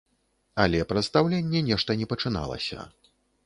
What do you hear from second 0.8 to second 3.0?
прадстаўленне нешта не пачыналася.